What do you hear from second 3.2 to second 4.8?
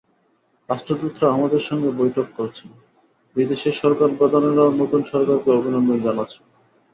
বিদেশের সরকারপ্রধানেরাও